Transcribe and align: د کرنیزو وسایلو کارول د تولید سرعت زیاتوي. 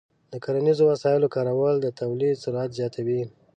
د 0.31 0.33
کرنیزو 0.43 0.83
وسایلو 0.91 1.31
کارول 1.35 1.75
د 1.81 1.87
تولید 1.99 2.35
سرعت 2.43 2.69
زیاتوي. 2.79 3.21